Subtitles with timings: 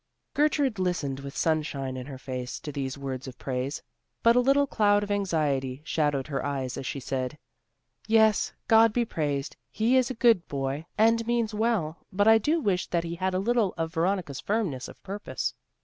[0.33, 3.83] Gertrude listened with sunshine in her face to these words of praise,
[4.23, 7.37] but a little cloud of anxiety shadowed her eyes as she said,
[8.07, 12.59] "Yes, God be praised, he is a good boy and means well, but I do
[12.59, 15.53] wish that he had a little of Veronica's firmness of purpose.